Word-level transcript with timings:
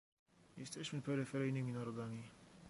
Jesteśmy 0.57 1.01
peryferyjnymi 1.01 1.73
narodami 1.73 2.23